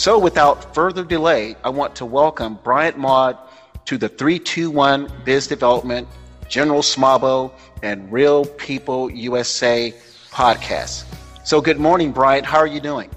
[0.00, 3.36] So, without further delay, I want to welcome Bryant Maude
[3.84, 6.08] to the 321 Biz Development,
[6.48, 7.52] General Smabo,
[7.82, 9.92] and Real People USA
[10.30, 11.04] podcast.
[11.44, 12.46] So, good morning, Bryant.
[12.46, 13.10] How are you doing?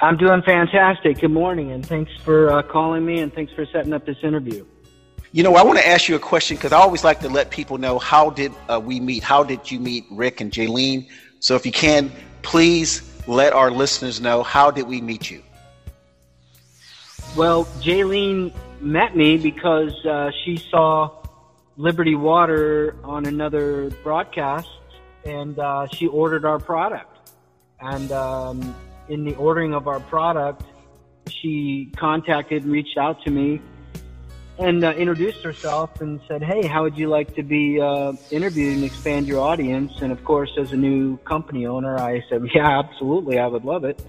[0.00, 1.20] I'm doing fantastic.
[1.20, 4.64] Good morning, and thanks for uh, calling me, and thanks for setting up this interview.
[5.32, 7.50] You know, I want to ask you a question because I always like to let
[7.50, 9.22] people know how did uh, we meet?
[9.22, 11.10] How did you meet Rick and Jaylene?
[11.40, 12.10] So, if you can,
[12.40, 15.42] please let our listeners know how did we meet you?
[17.36, 21.10] Well, Jaylene met me because uh, she saw
[21.76, 24.68] Liberty Water on another broadcast,
[25.24, 27.30] and uh, she ordered our product.
[27.80, 28.74] And um,
[29.08, 30.62] in the ordering of our product,
[31.28, 33.60] she contacted, reached out to me,
[34.58, 38.76] and uh, introduced herself and said, "Hey, how would you like to be uh, interviewed
[38.76, 42.78] and expand your audience?" And of course, as a new company owner, I said, "Yeah,
[42.78, 44.00] absolutely, I would love it."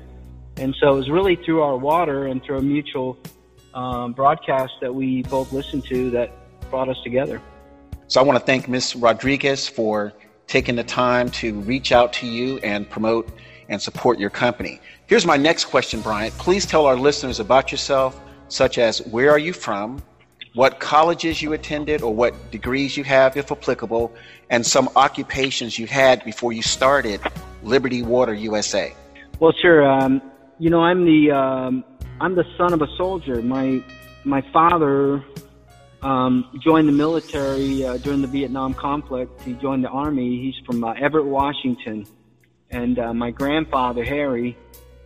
[0.58, 3.18] And so it was really through our water and through a mutual
[3.74, 6.32] um, broadcast that we both listened to that
[6.70, 7.42] brought us together.
[8.08, 8.96] So I want to thank Ms.
[8.96, 10.14] Rodriguez for
[10.48, 13.30] taking the time to reach out to you and promote
[13.70, 14.80] and support your company.
[15.08, 16.34] Here's my next question, Bryant.
[16.38, 20.02] Please tell our listeners about yourself, such as where are you from,
[20.58, 24.12] what colleges you attended or what degrees you have, if applicable,
[24.50, 27.22] and some occupations you had before you started
[27.62, 28.92] Liberty Water USA.
[29.40, 29.88] Well, sure.
[29.88, 30.20] Um,
[30.58, 31.84] you know, I'm the um,
[32.20, 33.40] I'm the son of a soldier.
[33.44, 33.84] My
[34.24, 35.24] my father
[36.02, 39.40] um, joined the military uh, during the Vietnam conflict.
[39.44, 40.42] He joined the army.
[40.42, 42.08] He's from uh, Everett, Washington,
[42.72, 44.58] and uh, my grandfather Harry,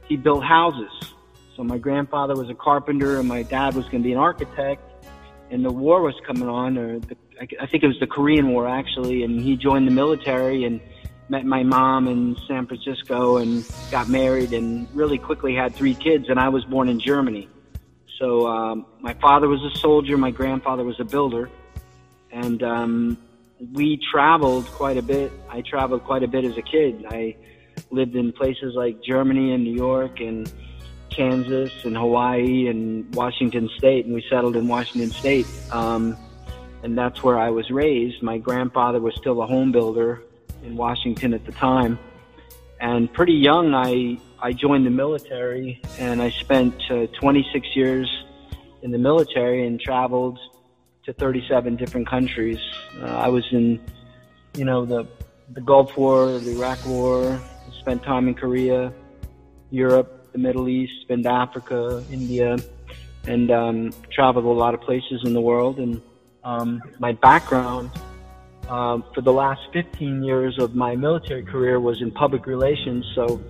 [0.07, 1.11] he built houses.
[1.57, 4.90] So my grandfather was a carpenter, and my dad was going to be an architect
[5.51, 7.17] and the war was coming on, or the,
[7.59, 10.79] I think it was the Korean War actually, and he joined the military and
[11.29, 16.29] met my mom in San Francisco and got married and really quickly had three kids.
[16.29, 17.49] And I was born in Germany.
[18.17, 21.49] So um, my father was a soldier, my grandfather was a builder,
[22.31, 23.17] and um,
[23.73, 25.31] we traveled quite a bit.
[25.49, 27.05] I traveled quite a bit as a kid.
[27.09, 27.35] I
[27.89, 30.51] lived in places like Germany and New York and
[31.11, 35.45] Kansas and Hawaii and Washington State, and we settled in Washington State.
[35.71, 36.17] Um,
[36.83, 38.23] and that's where I was raised.
[38.23, 40.23] My grandfather was still a home builder
[40.63, 41.99] in Washington at the time.
[42.79, 48.09] And pretty young, I, I joined the military and I spent uh, 26 years
[48.81, 50.39] in the military and traveled
[51.05, 52.59] to 37 different countries.
[52.99, 53.79] Uh, I was in,
[54.55, 55.07] you know, the,
[55.51, 57.39] the Gulf War, the Iraq War,
[57.79, 58.91] spent time in Korea,
[59.69, 62.57] Europe, the Middle East, been to Africa, India,
[63.25, 65.79] and um, traveled a lot of places in the world.
[65.79, 66.01] And
[66.43, 67.91] um, my background
[68.69, 73.05] um, for the last 15 years of my military career was in public relations.
[73.13, 73.41] So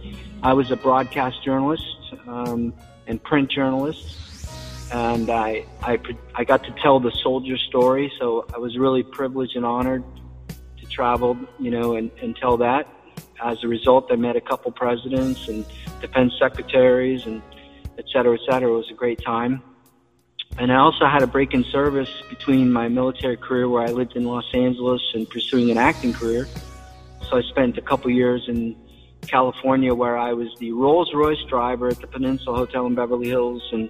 [0.42, 1.86] I was a broadcast journalist
[2.28, 2.74] um,
[3.08, 4.18] and print journalist.
[4.92, 6.00] And I, I,
[6.36, 8.12] I got to tell the soldier story.
[8.20, 10.04] So I was really privileged and honored
[10.80, 12.88] to travel, you know, and, and tell that.
[13.44, 15.66] As a result, I met a couple presidents and
[16.00, 17.42] defense secretaries and
[17.98, 18.72] et cetera, et cetera.
[18.72, 19.64] It was a great time.
[20.60, 24.16] And I also had a break in service between my military career where I lived
[24.16, 26.48] in Los Angeles and pursuing an acting career.
[27.30, 28.76] So I spent a couple years in
[29.28, 33.68] California where I was the Rolls Royce driver at the Peninsula Hotel in Beverly Hills.
[33.72, 33.90] And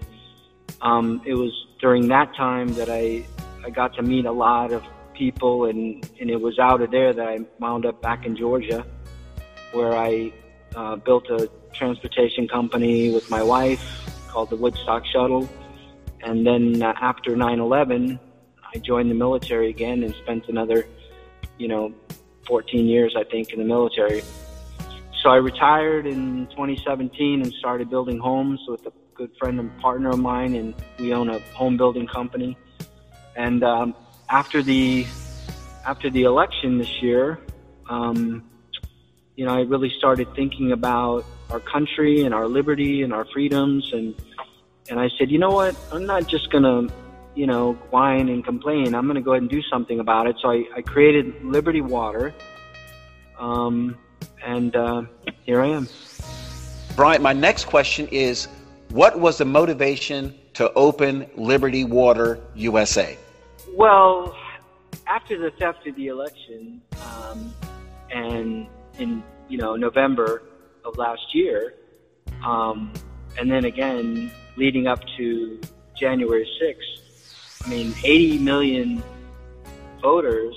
[0.81, 3.25] um, it was during that time that I,
[3.65, 4.83] I got to meet a lot of
[5.13, 8.85] people and, and it was out of there that I wound up back in Georgia
[9.71, 10.33] where I
[10.75, 13.83] uh, built a transportation company with my wife
[14.27, 15.49] called the Woodstock Shuttle.
[16.23, 18.19] And then uh, after 9/11,
[18.73, 20.87] I joined the military again and spent another,
[21.57, 21.93] you know,
[22.45, 24.21] 14 years I think in the military.
[25.21, 30.09] So I retired in 2017 and started building homes with a good friend and partner
[30.09, 32.57] of mine, and we own a home building company.
[33.35, 33.95] And um,
[34.29, 35.05] after the
[35.85, 37.39] after the election this year,
[37.89, 38.49] um,
[39.35, 43.91] you know, I really started thinking about our country and our liberty and our freedoms
[43.93, 44.15] and
[44.89, 45.75] and I said, you know what?
[45.91, 46.87] I'm not just gonna,
[47.35, 48.93] you know, whine and complain.
[48.93, 50.35] I'm gonna go ahead and do something about it.
[50.41, 52.33] So I, I created Liberty Water,
[53.39, 53.97] um,
[54.43, 55.03] and uh,
[55.43, 55.87] here I am.
[56.95, 58.47] Brian, my next question is,
[58.89, 63.17] what was the motivation to open Liberty Water USA?
[63.75, 64.35] Well,
[65.07, 67.53] after the theft of the election, um,
[68.09, 68.67] and
[68.99, 70.43] in you know November
[70.85, 71.75] of last year,
[72.45, 72.91] um,
[73.37, 75.59] and then again leading up to
[75.97, 77.65] January 6th.
[77.65, 79.03] I mean, 80 million
[80.01, 80.55] voters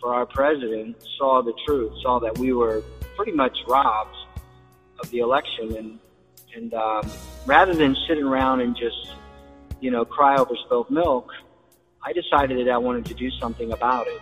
[0.00, 2.82] for our president saw the truth, saw that we were
[3.16, 4.16] pretty much robbed
[5.00, 5.98] of the election, and
[6.54, 7.08] And um,
[7.46, 9.14] rather than sitting around and just,
[9.80, 11.30] you know, cry over spilled milk,
[12.02, 14.20] I decided that I wanted to do something about it.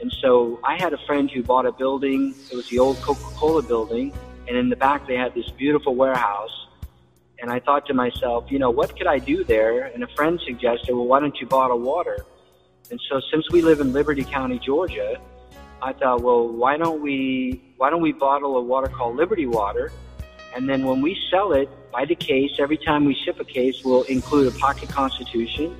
[0.00, 2.34] And so I had a friend who bought a building.
[2.50, 4.12] It was the old Coca-Cola building.
[4.46, 6.66] And in the back, they had this beautiful warehouse.
[7.38, 9.84] And I thought to myself, you know, what could I do there?
[9.86, 12.24] And a friend suggested, well, why don't you bottle water?
[12.90, 15.20] And so since we live in Liberty County, Georgia,
[15.82, 19.92] I thought, well, why don't we why don't we bottle a water called Liberty Water,
[20.54, 23.84] and then when we sell it by the case, every time we ship a case,
[23.84, 25.76] we'll include a pocket constitution,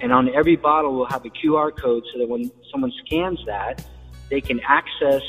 [0.00, 3.84] and on every bottle we'll have a QR code so that when someone scans that,
[4.28, 5.22] they can access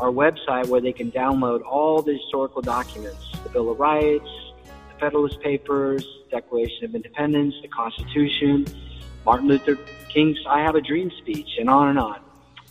[0.00, 4.28] our website where they can download all the historical documents, the Bill of Rights,
[4.64, 8.66] the Federalist Papers, Declaration of Independence, the Constitution,
[9.24, 9.76] Martin Luther
[10.08, 12.20] King's I Have a Dream speech, and on and on.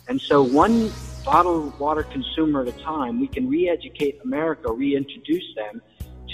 [0.08, 0.90] And so, one
[1.24, 5.82] bottled water consumer at a time, we can re educate America, reintroduce them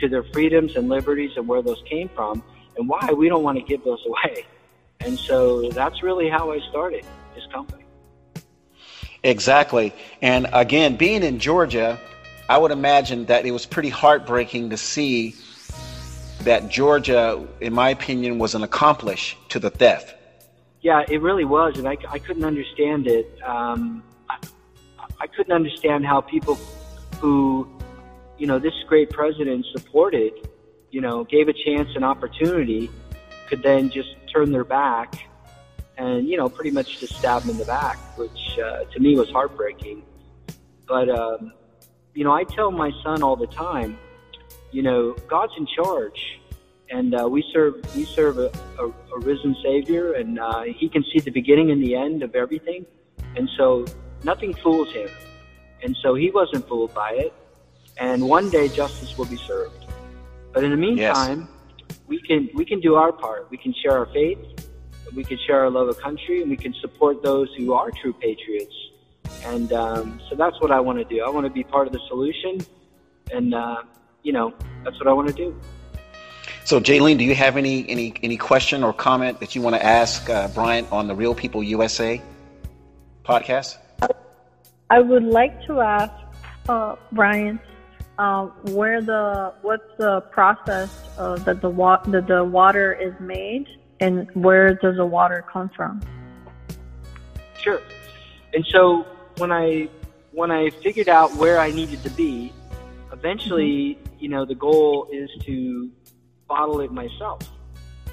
[0.00, 2.42] to their freedoms and liberties and where those came from
[2.76, 4.46] and why we don't want to give those away.
[5.04, 7.04] And so, that's really how I started
[7.34, 7.84] this company.
[9.22, 9.92] Exactly.
[10.20, 11.98] And again, being in Georgia,
[12.48, 15.34] I would imagine that it was pretty heartbreaking to see
[16.42, 20.14] that Georgia, in my opinion, was an accomplice to the theft.
[20.82, 23.26] Yeah, it really was, and I, I couldn't understand it.
[23.42, 24.36] Um, I,
[25.20, 26.58] I couldn't understand how people
[27.18, 27.66] who,
[28.36, 30.34] you know, this great president supported,
[30.90, 32.90] you know, gave a chance and opportunity,
[33.48, 35.14] could then just turn their back
[35.96, 39.16] and, you know, pretty much just stab them in the back, which uh, to me
[39.16, 40.02] was heartbreaking.
[40.86, 41.52] But, um,
[42.14, 43.96] you know, I tell my son all the time,
[44.72, 46.40] you know, God's in charge
[46.90, 51.04] and uh, we serve we serve a, a, a risen Savior, and uh, He can
[51.12, 52.86] see the beginning and the end of everything,
[53.36, 53.84] and so
[54.22, 55.08] nothing fools Him,
[55.82, 57.32] and so He wasn't fooled by it,
[57.98, 59.86] and one day justice will be served.
[60.52, 61.48] But in the meantime, yes.
[62.06, 63.50] We can we can do our part.
[63.50, 64.38] We can share our faith,
[65.14, 68.12] we can share our love of country, and we can support those who are true
[68.12, 68.74] patriots.
[69.44, 71.22] And um, so that's what I want to do.
[71.22, 72.58] I want to be part of the solution,
[73.32, 73.82] and uh,
[74.22, 74.54] you know
[74.84, 75.58] that's what I want to do.
[76.64, 79.84] So, Jaylene, do you have any any any question or comment that you want to
[79.84, 82.22] ask uh, Bryant on the Real People USA
[83.24, 83.76] podcast?
[84.90, 86.12] I would like to ask
[86.68, 87.60] uh, Bryant
[88.18, 93.66] uh, where the what's the process that the wa- that the water is made,
[94.00, 96.00] and where does the water come from?
[97.60, 97.80] Sure.
[98.52, 99.06] And so
[99.38, 99.88] when I
[100.32, 102.52] when I figured out where I needed to be,
[103.12, 104.14] eventually, mm-hmm.
[104.18, 105.90] you know, the goal is to
[106.48, 107.40] bottle it myself.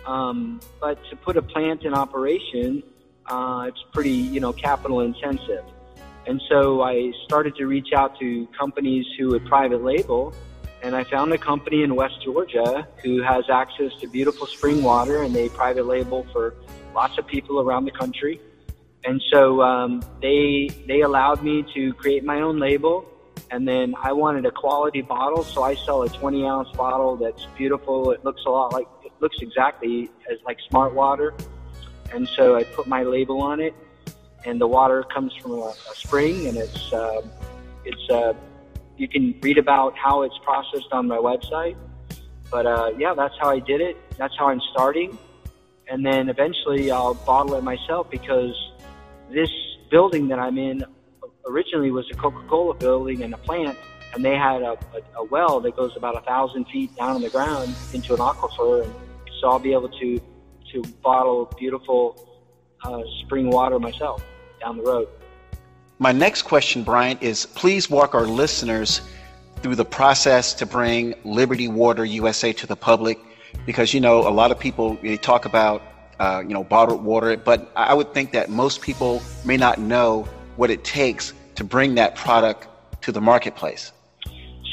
[0.06, 2.82] Um, but to put a plant in operation,
[3.28, 5.64] uh, it's pretty, you know, capital intensive.
[6.28, 10.34] And so I started to reach out to companies who would private label,
[10.84, 15.24] and I found a company in West Georgia who has access to beautiful spring water,
[15.24, 16.56] and they private label for
[16.94, 18.40] lots of people around the country.
[19.04, 23.12] And so um, they they allowed me to create my own label
[23.52, 27.46] and then I wanted a quality bottle, so I sell a 20 ounce bottle that's
[27.58, 28.12] beautiful.
[28.12, 31.34] It looks a lot like, it looks exactly as like smart water.
[32.14, 33.74] And so I put my label on it,
[34.46, 37.22] and the water comes from a, a spring, and it's, uh,
[37.86, 38.34] it's, uh,
[38.98, 41.76] you can read about how it's processed on my website.
[42.52, 43.98] But uh, yeah, that's how I did it.
[44.18, 45.18] That's how I'm starting.
[45.88, 48.56] And then eventually I'll bottle it myself because
[49.32, 49.50] this
[49.90, 50.84] building that I'm in
[51.48, 53.78] originally was a Coca-Cola building and a plant,
[54.14, 57.22] and they had a, a, a well that goes about a thousand feet down in
[57.22, 58.94] the ground into an aquifer, and
[59.40, 60.22] so I'll be able to
[60.74, 62.28] to bottle beautiful
[62.84, 64.24] uh, spring water myself
[64.62, 65.08] down the road.
[66.00, 69.02] My next question, Bryant, is please walk our listeners
[69.62, 73.20] through the process to bring Liberty Water USA to the public,
[73.66, 75.84] because you know a lot of people they talk about
[76.20, 80.28] uh, you know bottled water, but I would think that most people may not know
[80.56, 82.68] what it takes to bring that product
[83.02, 83.92] to the marketplace?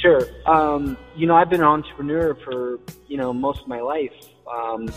[0.02, 0.22] Sure.
[0.46, 2.78] Um, you know, I've been an entrepreneur for,
[3.08, 4.12] you know, most of my life.
[4.50, 4.88] Um,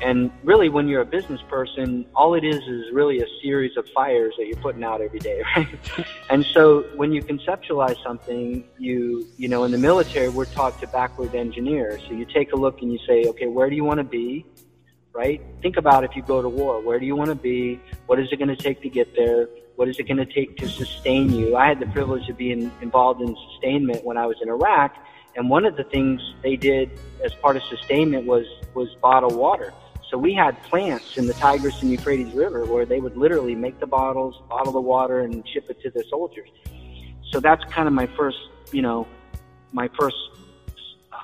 [0.00, 3.88] and really, when you're a business person, all it is is really a series of
[3.90, 5.68] fires that you're putting out every day, right?
[6.30, 10.86] and so when you conceptualize something, you, you know, in the military, we're taught to
[10.88, 11.98] backward engineer.
[12.06, 14.46] So you take a look and you say, okay, where do you want to be?
[15.12, 15.42] Right?
[15.62, 17.80] Think about if you go to war, where do you want to be?
[18.06, 19.48] What is it going to take to get there?
[19.74, 21.56] What is it going to take to sustain you?
[21.56, 24.94] I had the privilege of being involved in sustainment when I was in Iraq,
[25.36, 26.90] and one of the things they did
[27.24, 29.72] as part of sustainment was was bottle water.
[30.10, 33.78] So we had plants in the Tigris and Euphrates River where they would literally make
[33.78, 36.48] the bottles, bottle the water, and ship it to the soldiers.
[37.30, 38.38] So that's kind of my first,
[38.72, 39.06] you know,
[39.72, 40.16] my first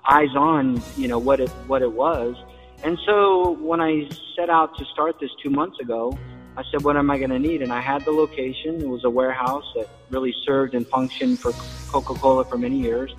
[0.07, 2.37] eyes on, you know, what it what it was.
[2.83, 6.19] And so when I set out to start this two months ago,
[6.57, 7.63] I said, what am I going to need?
[7.63, 8.83] And I had the location.
[8.83, 11.53] It was a warehouse that really served and functioned for
[11.91, 13.15] Coca-Cola for many years.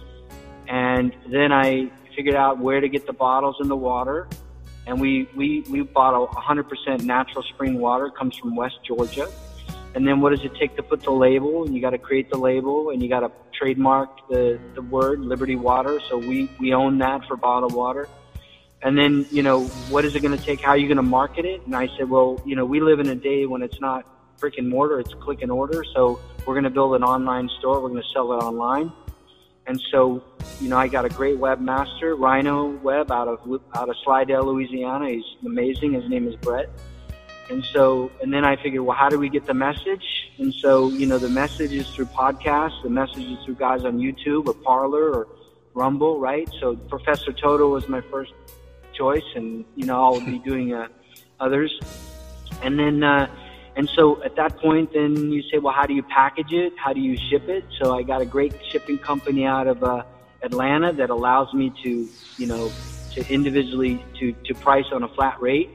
[0.67, 4.27] And then I figured out where to get the bottles and the water.
[4.87, 8.09] And we, we, we a 100% natural spring water.
[8.09, 9.27] Comes from West Georgia.
[9.95, 11.63] And then what does it take to put the label?
[11.63, 15.21] And you got to create the label and you got to trademark the, the word
[15.21, 15.99] Liberty Water.
[16.09, 18.09] So we, we own that for bottled water.
[18.81, 20.61] And then, you know, what is it going to take?
[20.61, 21.65] How are you going to market it?
[21.65, 24.05] And I said, well, you know, we live in a day when it's not
[24.37, 25.83] brick and mortar, it's click and order.
[25.95, 27.81] So we're going to build an online store.
[27.81, 28.91] We're going to sell it online.
[29.67, 30.23] And so,
[30.61, 33.39] you know, I got a great webmaster, Rhino Web, out of
[33.75, 35.09] out of Slidell, Louisiana.
[35.09, 35.93] He's amazing.
[35.93, 36.69] His name is Brett.
[37.49, 40.31] And so, and then I figured, well, how do we get the message?
[40.39, 42.81] And so, you know, the message is through podcasts.
[42.81, 45.27] The message is through guys on YouTube or Parler or
[45.73, 46.49] Rumble, right?
[46.59, 48.33] So Professor Toto was my first
[48.93, 50.87] choice, and you know, I'll be doing uh,
[51.39, 51.79] others.
[52.61, 53.27] And then, uh,
[53.75, 56.73] and so at that point, then you say, well, how do you package it?
[56.77, 57.65] How do you ship it?
[57.81, 60.03] So I got a great shipping company out of uh,
[60.41, 62.71] Atlanta that allows me to, you know,
[63.13, 65.69] to individually to to price on a flat rate.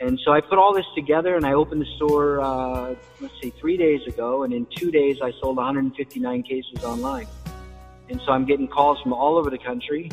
[0.00, 3.50] And so I put all this together and I opened the store, uh, let's see,
[3.50, 4.44] three days ago.
[4.44, 7.26] And in two days, I sold 159 cases online.
[8.08, 10.08] And so I'm getting calls from all over the country.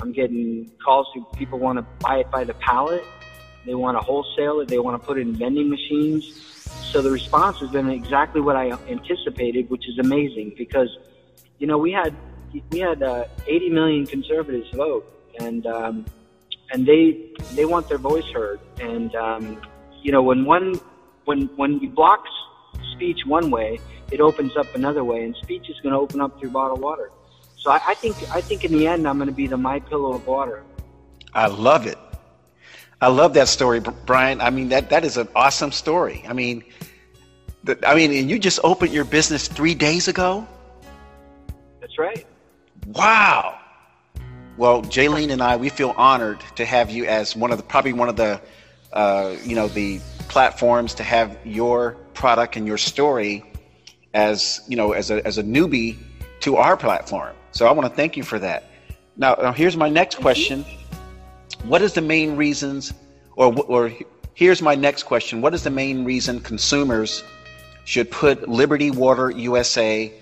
[0.00, 3.04] I'm getting calls to people want to buy it by the pallet.
[3.66, 4.68] They want to wholesale it.
[4.68, 6.46] They want to put it in vending machines.
[6.92, 10.88] So the response has been exactly what I anticipated, which is amazing because,
[11.58, 12.14] you know, we had
[12.70, 15.06] we had uh, 80 million conservatives vote,
[15.38, 16.04] and um,
[16.72, 18.60] and they they want their voice heard.
[18.80, 19.60] And um,
[20.02, 20.80] you know, when one
[21.26, 22.24] when when you block
[22.94, 23.78] speech one way,
[24.10, 27.10] it opens up another way, and speech is going to open up through bottled water.
[27.56, 30.14] So I, I think I think in the end, I'm going to be the MyPillow
[30.14, 30.64] of water.
[31.34, 31.98] I love it.
[33.00, 34.40] I love that story, Brian.
[34.40, 36.24] I mean that that is an awesome story.
[36.28, 36.64] I mean,
[37.64, 40.46] the, I mean, and you just opened your business three days ago.
[41.80, 42.26] That's right.
[42.86, 43.58] Wow.
[44.56, 47.94] Well, Jaylene and I, we feel honored to have you as one of the probably
[47.94, 48.40] one of the,
[48.92, 53.42] uh, you know, the platforms to have your product and your story
[54.12, 55.96] as you know as a as a newbie
[56.40, 57.34] to our platform.
[57.52, 58.64] So I want to thank you for that.
[59.16, 60.64] Now, now here's my next question:
[61.64, 62.92] What is the main reasons,
[63.36, 63.92] or or
[64.34, 67.22] here's my next question: What is the main reason consumers
[67.84, 70.12] should put Liberty Water USA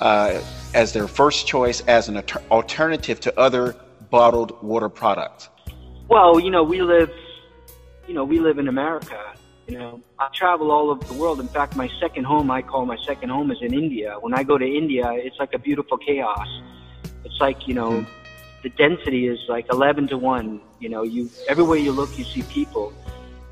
[0.00, 0.40] uh,
[0.74, 3.76] as their first choice as an alternative to other
[4.10, 5.48] bottled water products?
[6.08, 7.10] Well, you know, we live,
[8.06, 9.34] you know, we live in America.
[9.66, 11.40] You know, I travel all over the world.
[11.40, 14.16] In fact, my second home, I call my second home, is in India.
[14.18, 16.48] When I go to India, it's like a beautiful chaos.
[17.24, 18.17] It's like you know, hmm.
[18.62, 20.60] The density is like eleven to one.
[20.80, 22.92] You know, you everywhere you look, you see people,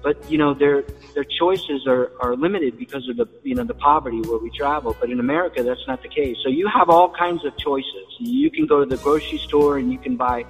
[0.02, 0.84] but you know their
[1.14, 4.96] their choices are are limited because of the you know the poverty where we travel.
[4.98, 6.36] But in America, that's not the case.
[6.42, 8.06] So you have all kinds of choices.
[8.18, 10.44] You can go to the grocery store and you can buy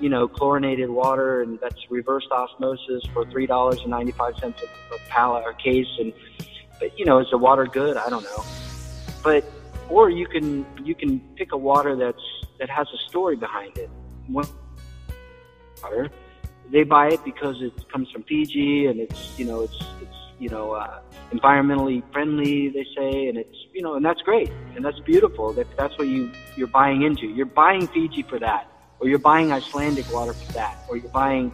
[0.00, 4.60] you know, chlorinated water, and that's reversed osmosis for three dollars and ninety five cents
[4.62, 5.86] a, pallet or case.
[5.98, 6.12] And
[6.80, 7.96] but you know, is the water good?
[7.96, 8.44] I don't know.
[9.22, 9.44] But
[9.88, 12.22] or you can you can pick a water that's
[12.58, 13.90] that has a story behind it.
[14.28, 14.46] One
[15.82, 16.10] water,
[16.70, 20.48] they buy it because it comes from Fiji and it's you know it's it's you
[20.48, 21.00] know uh,
[21.32, 22.68] environmentally friendly.
[22.68, 25.52] They say, and it's you know, and that's great and that's beautiful.
[25.52, 27.26] That that's what you you're buying into.
[27.26, 28.70] You're buying Fiji for that
[29.04, 31.52] or you're buying Icelandic water for that, or you're buying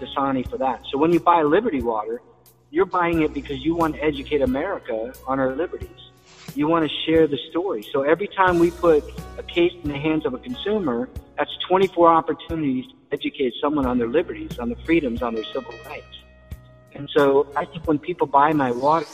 [0.00, 0.82] Dasani for that.
[0.90, 2.20] So when you buy Liberty water,
[2.70, 6.09] you're buying it because you want to educate America on our liberties.
[6.54, 7.86] You want to share the story.
[7.92, 9.04] So every time we put
[9.38, 13.98] a case in the hands of a consumer, that's 24 opportunities to educate someone on
[13.98, 16.06] their liberties, on their freedoms, on their civil rights.
[16.94, 19.06] And so I think when people buy my water,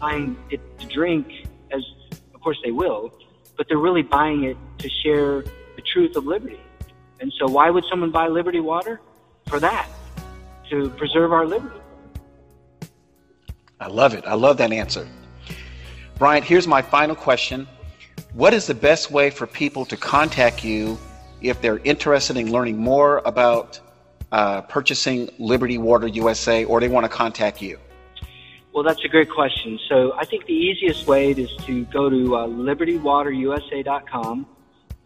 [0.00, 1.26] buying it to drink,
[1.70, 1.82] as
[2.34, 3.12] of course they will,
[3.56, 5.42] but they're really buying it to share
[5.76, 6.60] the truth of liberty.
[7.20, 9.00] And so, why would someone buy Liberty Water?
[9.48, 9.88] For that,
[10.70, 11.80] to preserve our liberty.
[13.80, 14.24] I love it.
[14.26, 15.08] I love that answer.
[16.18, 17.68] Brian, here's my final question.
[18.32, 20.98] What is the best way for people to contact you
[21.40, 23.80] if they're interested in learning more about
[24.32, 27.78] uh, purchasing Liberty Water USA or they want to contact you?
[28.74, 29.78] Well, that's a great question.
[29.88, 34.46] So I think the easiest way is to go to uh, libertywaterusa.com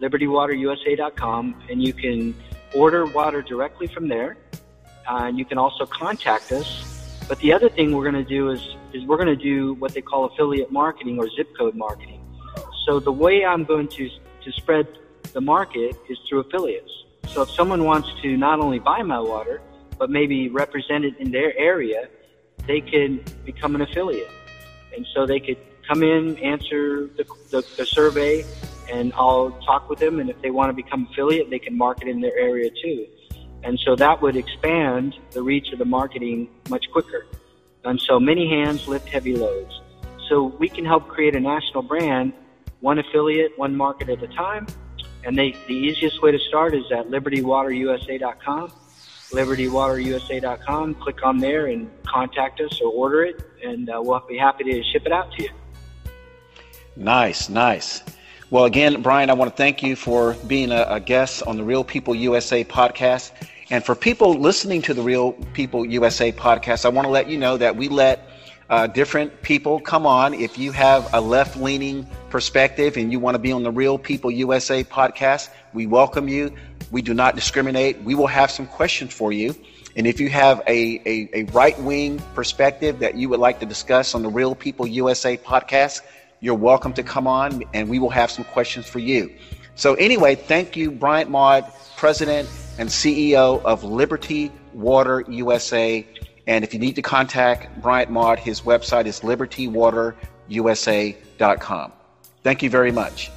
[0.02, 2.34] libertywaterusa.com, and you can
[2.74, 4.36] order water directly from there.
[5.08, 7.24] Uh, and you can also contact us.
[7.28, 9.92] But the other thing we're going to do is, is we're going to do what
[9.94, 12.20] they call affiliate marketing or zip code marketing.
[12.86, 14.08] So the way I'm going to,
[14.44, 14.86] to spread
[15.32, 16.90] the market is through affiliates.
[17.28, 19.62] So if someone wants to not only buy my water,
[19.98, 22.08] but maybe represent it in their area,
[22.66, 24.30] they can become an affiliate.
[24.94, 25.58] And so they could
[25.88, 28.44] come in, answer the, the, the survey,
[28.92, 30.20] and I'll talk with them.
[30.20, 33.06] And if they want to become affiliate, they can market in their area too.
[33.64, 37.26] And so that would expand the reach of the marketing much quicker.
[37.84, 39.80] And so many hands lift heavy loads.
[40.28, 42.32] So we can help create a national brand,
[42.80, 44.66] one affiliate, one market at a time.
[45.24, 48.72] And they, the easiest way to start is at libertywaterusa.com.
[49.30, 50.94] Libertywaterusa.com.
[50.96, 54.82] Click on there and contact us or order it, and uh, we'll be happy to
[54.84, 55.50] ship it out to you.
[56.96, 58.02] Nice, nice.
[58.50, 61.64] Well, again, Brian, I want to thank you for being a, a, guest on the
[61.64, 63.32] Real People USA podcast.
[63.72, 67.38] And for people listening to the Real People USA podcast, I want to let you
[67.38, 68.28] know that we let
[68.68, 70.34] uh, different people come on.
[70.34, 73.96] If you have a left leaning perspective and you want to be on the Real
[73.96, 76.54] People USA podcast, we welcome you.
[76.90, 78.02] We do not discriminate.
[78.02, 79.56] We will have some questions for you.
[79.96, 83.66] And if you have a, a, a right wing perspective that you would like to
[83.66, 86.02] discuss on the Real People USA podcast,
[86.40, 89.32] you're welcome to come on and we will have some questions for you.
[89.76, 91.64] So, anyway, thank you, Bryant Maude,
[91.96, 92.46] President
[92.78, 96.06] and CEO of Liberty Water USA.
[96.46, 101.92] And if you need to contact Bryant Maude, his website is libertywaterusa.com.
[102.42, 103.30] Thank you very much.